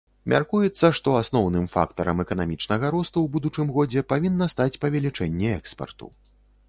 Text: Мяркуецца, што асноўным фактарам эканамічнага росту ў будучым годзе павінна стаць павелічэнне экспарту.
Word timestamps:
Мяркуецца, 0.31 0.87
што 0.99 1.09
асноўным 1.17 1.67
фактарам 1.75 2.23
эканамічнага 2.25 2.85
росту 2.95 3.17
ў 3.27 3.35
будучым 3.35 3.67
годзе 3.79 4.03
павінна 4.15 4.45
стаць 4.53 4.79
павелічэнне 4.87 5.49
экспарту. 5.61 6.05